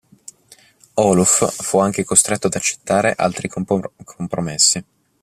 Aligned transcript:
Olof 0.95 1.57
fu 1.61 1.77
anche 1.77 2.03
costretto 2.03 2.47
ad 2.47 2.55
accettare 2.55 3.13
altri 3.15 3.47
compromessi. 3.47 4.83